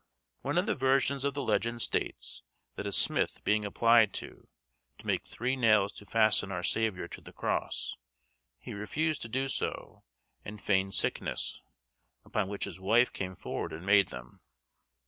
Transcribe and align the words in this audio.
One 0.41 0.57
of 0.57 0.65
the 0.65 0.73
versions 0.73 1.23
of 1.23 1.35
the 1.35 1.43
legend 1.43 1.79
states, 1.83 2.41
that 2.75 2.87
a 2.87 2.91
smith 2.91 3.43
being 3.43 3.63
applied 3.63 4.13
to, 4.15 4.47
to 4.97 5.05
make 5.05 5.23
three 5.23 5.55
nails 5.55 5.93
to 5.93 6.07
fasten 6.07 6.51
our 6.51 6.63
Saviour 6.63 7.07
to 7.09 7.21
the 7.21 7.31
cross, 7.31 7.95
he 8.59 8.73
refused 8.73 9.21
to 9.21 9.29
do 9.29 9.47
so, 9.47 10.03
and 10.43 10.59
feigned 10.59 10.95
sickness, 10.95 11.61
upon 12.25 12.49
which 12.49 12.63
his 12.65 12.79
wife 12.79 13.13
came 13.13 13.35
forward 13.35 13.71
and 13.71 13.85
made 13.85 14.07
them. 14.07 14.41